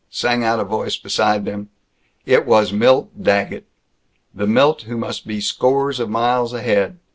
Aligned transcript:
sang 0.09 0.43
out 0.43 0.59
a 0.59 0.63
voice 0.63 0.97
beside 0.97 1.45
them. 1.45 1.69
It 2.25 2.47
was 2.47 2.73
Milt 2.73 3.11
Daggett 3.21 3.67
the 4.33 4.47
Milt 4.47 4.81
who 4.83 4.97
must 4.97 5.27
be 5.27 5.39
scores 5.39 5.99
of 5.99 6.09
miles 6.09 6.53
ahead. 6.53 6.97